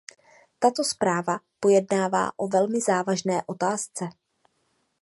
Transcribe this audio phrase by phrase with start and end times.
[0.59, 4.09] Tato zpráva pojednává o velmi závažné otázce.